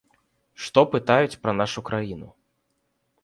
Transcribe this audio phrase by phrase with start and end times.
[0.67, 2.29] Што пытаюць пра нашу краіну?